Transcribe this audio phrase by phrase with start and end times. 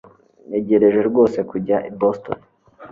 [0.47, 2.39] Ntegereje rwose kujya i Boston